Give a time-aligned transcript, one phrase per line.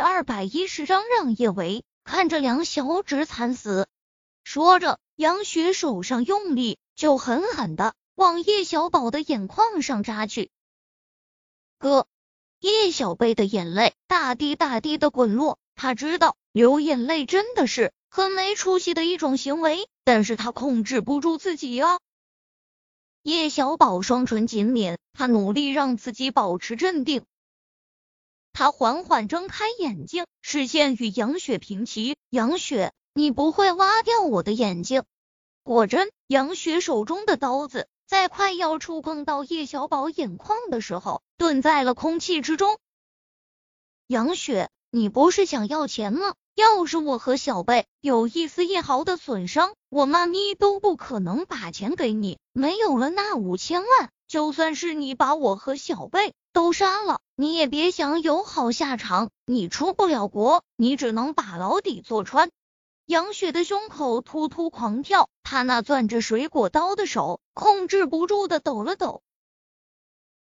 [0.00, 3.86] 二百一十章，让叶维看着梁小芷惨死。
[4.42, 10.50] 说着，杨雪手上用力，就狠狠的往叶小宝的眼眶上扎去。
[11.78, 12.06] 哥，
[12.60, 15.58] 叶小贝的眼泪大滴大滴的滚落。
[15.74, 21.98] 他知道流眼泪真的是很没出息的一种行为，但是他控制不住自己啊。
[23.22, 27.24] 叶小宝双唇紧抿，他努力让自己保持镇定。
[28.52, 32.16] 他缓缓睁开眼睛，视线与杨雪平齐。
[32.30, 35.04] 杨雪，你不会挖掉我的眼睛？
[35.62, 42.78] 果真，杨雪手中的刀子在快要触碰到叶小宝眼眶的时候，顿在了空气之中。
[44.06, 46.34] 杨雪，你不是想要钱吗？
[46.56, 52.38] 要是我和小贝有一丝一毫的损伤，我妈咪都不可能把钱给你。
[52.52, 59.30] 没有了那五千万，就算是你把我和小贝都杀了，你也别想有好下场。
[59.46, 62.50] 你出不了国，你只能把牢底坐穿。
[63.06, 69.22] 杨雪的胸口突突狂跳，她那攥着水果刀的手控制不住的抖了抖。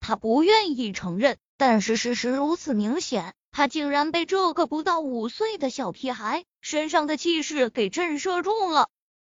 [0.00, 3.34] 她不愿意承认，但是事实如此明显。
[3.56, 8.88] 他竟然被这个不到五岁的小屁孩身上的气势给震慑住了！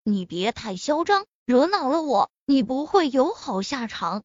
[0.04, 4.24] 你别太嚣张，惹恼了我，你不会有好下场。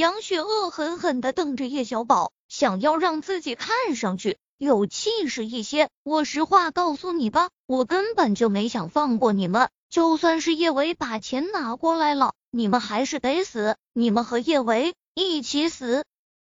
[0.00, 5.90] 杨雪恶狠狠的瞪着叶小宝，想要让自己看上去有气势一些。
[6.04, 9.68] 我实话告诉你吧，我根本就没想放过你们。
[9.90, 16.06] 就算是叶维把钱拿过来了，你们还是得死，你们和叶维一起死。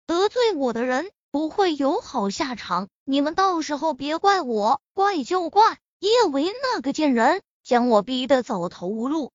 [0.07, 1.09] 得罪我的人。
[1.29, 9.31] 不会有好下场，你们到时候别怪我，怪就怪叶维那个贱人，将我逼得走投无路。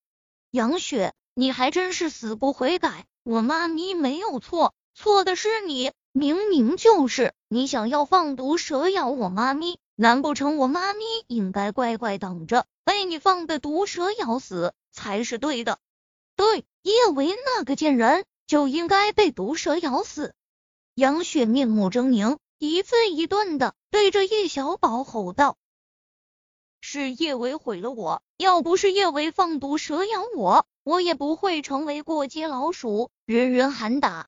[0.50, 15.78] 杨雪，你还真是死不悔改，我妈咪没有错，错的是你，明明就是你想要放毒蛇咬我妈咪，难不成我妈咪应该乖乖等着被你放的毒蛇咬死才是对的？
[16.34, 20.34] 对，叶维那个贱人就应该被毒蛇咬死。
[20.94, 25.56] 杨雪面目狰狞，一字一顿的对着叶小宝吼道
[26.82, 34.26] ：“是叶维毁了我，要不是叶维放毒蛇咬我，我也不会成为过街老鼠，人人喊打。”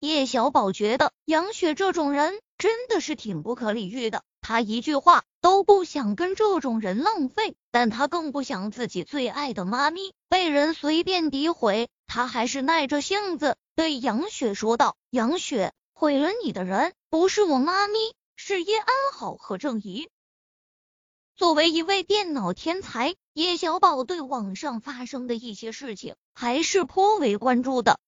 [0.00, 17.98] 叶小宝觉得杨雪这种人真的是挺不可理喻的，他一句话都不想跟这种人浪费，但他更不想自己最爱的妈咪被人随便诋毁，他还是耐着性子对杨雪说道：“杨雪。”毁了你的人不是我妈咪，
[18.34, 20.08] 是叶安好和郑怡。
[21.36, 27.98] 作为一位电脑天才，叶小宝对网上发生的一些事情还是颇为关注的。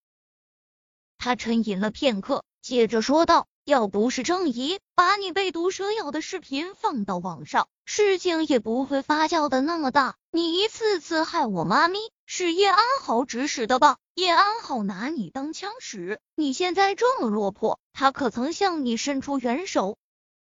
[1.19, 10.15] 他沉吟了片刻，接着说道：“要不是郑怡把你被毒蛇咬的视频放到网上，事情也不会发酵的那么大。
[10.31, 19.99] 你一次次害我妈咪，是叶安好指使的吧？”叶安好拿你当枪使，你现在这么落魄，他可曾向你伸出援手？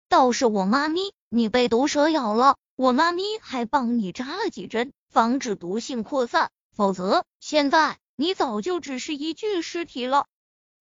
[0.09, 10.25] 倒是我妈咪，你被毒蛇咬了，我妈咪还帮你扎了几针，防止毒性扩散，否则现在你早就只是一具尸体了。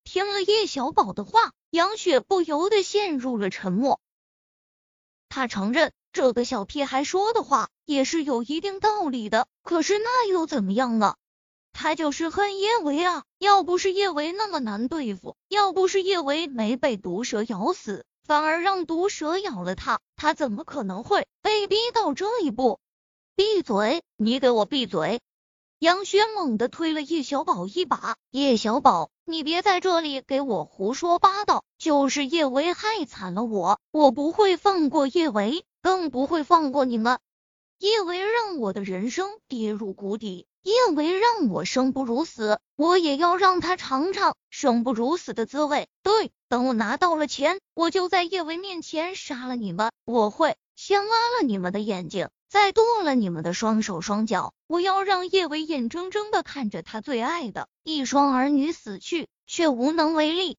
[0.03, 3.99] 听了叶小宝的话，杨雪不由得陷入了沉默。
[5.29, 11.17] 他承认这个小屁孩说的话也是有一定道理的，可是那又怎么样呢？
[11.71, 13.25] 他就是恨叶维啊！
[13.37, 22.79] 要不是叶维那么难对付，要不是叶维没被毒蛇咬死，反而让毒蛇咬了他，他怎么可能会被逼到这一步？
[23.35, 24.03] 闭嘴！
[24.15, 25.19] 你给我闭嘴！
[25.79, 28.15] 杨轩猛地推了叶小宝一把。
[28.29, 31.65] 叶小宝，你别在这里给我胡说八道！
[31.77, 37.19] 就是叶维害惨了我，我不会放过叶维，更不会放过你们。
[37.79, 40.47] 叶维让我的人生跌入谷底。
[40.63, 45.89] 叶维让我生不如死，我也要让他尝尝生不如死的滋味。
[46.01, 49.89] 对，等我拿到了钱，我就在叶维面前杀了你们。
[50.03, 54.53] 我会先挖了你们的眼睛，再剁了你们的双手双脚。
[54.67, 60.57] 我要让叶维眼睁睁的看着他最爱的一双儿女死去，却无能为力。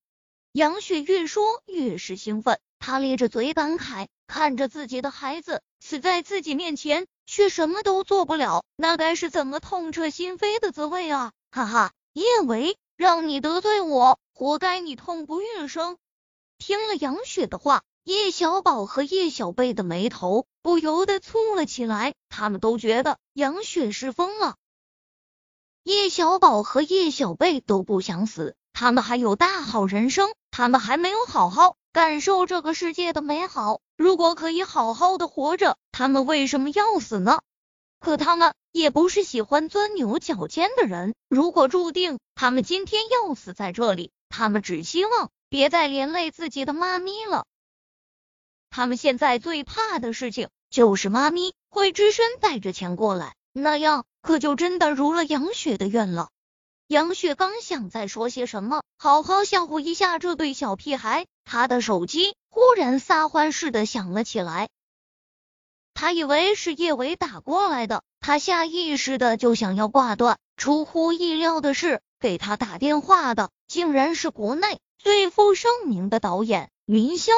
[0.52, 7.06] 杨雪越说越是兴奋，她咧着嘴感慨，看着自己的孩子死在自己面前。
[7.26, 11.32] 却什么都做不了，那该是怎么痛彻心扉的滋味啊！
[11.50, 15.98] 哈哈，叶维，让你得罪我，活该你痛不欲生。
[16.56, 24.54] 听了杨雪的话，叶小宝和叶小贝的眉头不由得蹙了起来，他们都觉得杨雪是疯了。
[25.82, 33.80] 叶小宝和叶小贝都不想死，他们还有大好人生，他们还没有好好感受这个世界的美好。
[33.96, 37.40] 如果可以好好的活着，他们为什么要死呢？
[38.02, 41.14] 可他们也不是喜欢钻牛角尖的人。
[41.28, 47.46] 如果注定他们今天要死在这里，他们只希望别再连累自己的妈咪了。
[48.70, 56.28] 他们现在最怕的事情就是妈咪会只身带着钱过来，那样可就真的如了杨雪的愿了。
[56.88, 64.68] 杨雪刚想再说些什么，好好吓唬一下这对小屁孩，他的手机忽然撒欢似的响了起来。
[66.02, 70.36] 他以为是叶伟打过来的，他下意识的就想要挂断。
[70.56, 77.30] 出乎意料的是，给他打电话的竟然是国内最负盛名的导演林霄。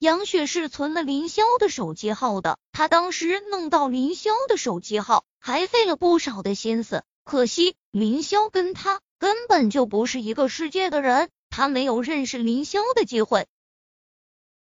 [0.00, 7.04] 杨雪是存了林霄的手机号的，他当时弄到林霄的手机号，还费了不少的心思。
[7.22, 13.46] 可惜林霄跟他根本就不是一个世界的人，他没有认识林霄的机会。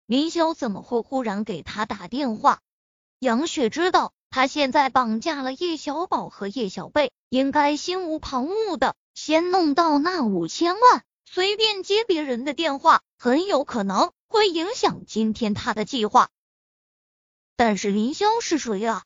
[0.07, 2.61] 林霄怎么会忽然给他打电话？
[3.19, 11.03] 杨雪知道他现在绑架了叶小宝和叶小贝，应该心无旁骛的先弄到那五千万。
[11.25, 16.29] 随便接别人的电话，很有可能会影响今天他的计划。
[17.57, 19.03] 但是林霄是谁啊？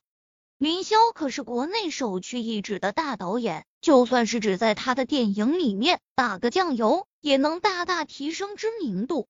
[0.56, 9.26] 林霄可是国内首屈一指的大导演，就算是只在他的电影里面打个酱油，也能大大提升知名度。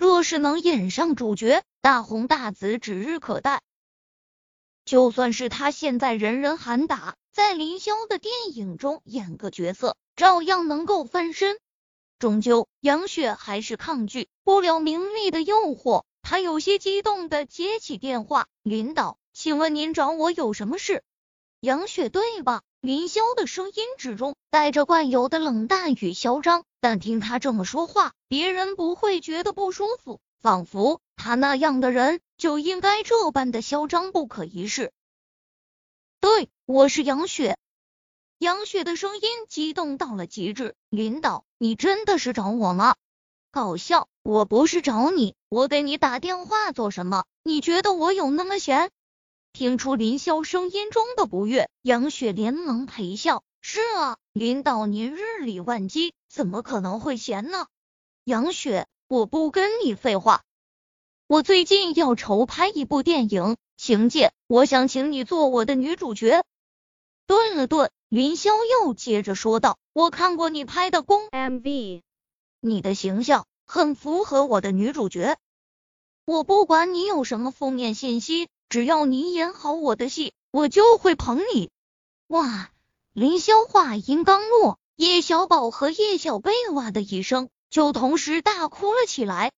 [0.00, 3.60] 若是能演上主角，大红大紫指日可待。
[4.86, 11.58] 就算是他现在人人喊打，在林霄的电影中演个角色，照样能够翻身。
[12.18, 16.04] 终究，杨雪还是抗拒不了名利的诱惑。
[16.22, 21.04] 他有些激动的接起电话：“领导，请问您找我有什么事？”
[21.60, 22.62] 杨雪对吧？
[22.80, 34.92] 林霄的声音之中带着惯有的冷淡与嚣张，但听他这么说话，别人不会觉得不舒服，仿佛他那样的人就应该这般的嚣张不可一世。
[36.20, 37.58] 对，我是杨雪。
[38.38, 42.96] 杨雪的声音激动到了极致，领导，你真的是找我吗？
[43.52, 47.26] 搞笑，我不是找你，我给你打电话做什么？
[47.42, 48.90] 你觉得我有那么闲？
[49.60, 57.66] 听出林霄声音中的不悦，杨雪连忙陪笑：“是啊，林导您日理万机，怎么可能会闲呢？”
[58.24, 60.44] 杨雪，我不跟你废话，
[61.26, 63.42] 我最近要筹拍一部电影
[63.76, 66.42] 《情界》，我想请你做我的女主角。
[67.26, 72.00] 顿了顿，林霄又接着说道：“我看过你拍的公 MV，
[72.60, 75.36] 你的形象很符合我的女主角。
[76.24, 81.70] 我不管你有什么负面信息。”只要你演好我的戏，我就会捧你。
[82.28, 82.70] 哇！
[83.12, 89.50] 凌霄话音刚落，叶小宝和叶小贝哇的一声就同时大哭了起来。